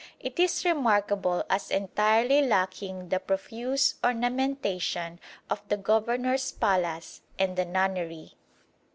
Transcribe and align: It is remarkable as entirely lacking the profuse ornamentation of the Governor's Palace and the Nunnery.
It 0.19 0.39
is 0.39 0.65
remarkable 0.65 1.45
as 1.47 1.69
entirely 1.69 2.41
lacking 2.41 3.09
the 3.09 3.19
profuse 3.19 3.99
ornamentation 4.03 5.19
of 5.47 5.61
the 5.69 5.77
Governor's 5.77 6.51
Palace 6.51 7.21
and 7.37 7.55
the 7.55 7.65
Nunnery. 7.65 8.33